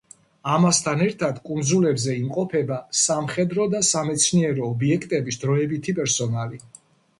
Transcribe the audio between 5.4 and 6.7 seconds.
დროებითი პერსონალი.